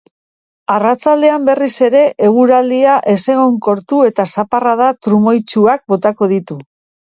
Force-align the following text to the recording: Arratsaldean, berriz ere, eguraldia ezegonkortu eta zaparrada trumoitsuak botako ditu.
Arratsaldean, 0.75 1.45
berriz 1.49 1.73
ere, 1.89 2.01
eguraldia 2.29 2.97
ezegonkortu 3.15 4.03
eta 4.09 4.29
zaparrada 4.37 4.91
trumoitsuak 5.05 5.89
botako 5.97 6.35
ditu. 6.37 6.63